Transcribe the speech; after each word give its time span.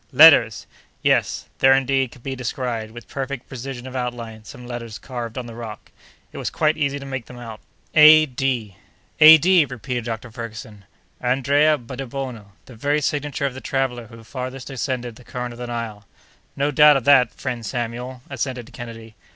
"Letters!" 0.11 0.65
Yes; 1.03 1.47
there, 1.59 1.73
indeed, 1.75 2.11
could 2.11 2.23
be 2.23 2.35
descried, 2.35 2.89
with 2.89 3.07
perfect 3.07 3.47
precision 3.47 3.85
of 3.85 3.95
outline, 3.95 4.43
some 4.45 4.65
letters 4.65 4.97
carved 4.97 5.37
on 5.37 5.45
the 5.45 5.53
rock. 5.53 5.91
It 6.31 6.39
was 6.39 6.49
quite 6.49 6.75
easy 6.75 6.97
to 6.97 7.05
make 7.05 7.27
them 7.27 7.37
out: 7.37 7.59
"A. 7.93 8.25
D." 8.25 8.77
"A.D.!" 9.19 9.65
repeated 9.65 10.05
Dr. 10.05 10.31
Ferguson. 10.31 10.85
"Andrea 11.21 11.77
Debono—the 11.77 12.75
very 12.75 12.99
signature 12.99 13.45
of 13.45 13.53
the 13.53 13.61
traveller 13.61 14.07
who 14.07 14.23
farthest 14.23 14.71
ascended 14.71 15.17
the 15.17 15.23
current 15.23 15.53
of 15.53 15.59
the 15.59 15.67
Nile." 15.67 16.07
"No 16.55 16.71
doubt 16.71 16.97
of 16.97 17.03
that, 17.03 17.31
friend 17.31 17.63
Samuel," 17.63 18.23
assented 18.27 18.73
Kennedy. 18.73 19.13